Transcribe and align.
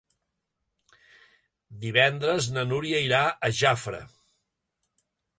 Divendres 1.83 2.47
na 2.55 2.63
Núria 2.71 3.01
irà 3.09 3.19
a 3.27 3.51
Jafre. 3.59 4.01